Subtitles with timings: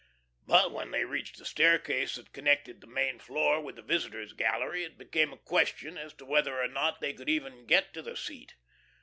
[0.47, 4.83] But when they reached the staircase that connected the main floor with the visitors' gallery,
[4.83, 8.17] it became a question as to whether or not they could even get to the
[8.17, 8.55] seat.